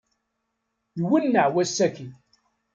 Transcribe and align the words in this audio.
Iwenneɛ 1.01 1.47
wass-aki. 1.53 2.07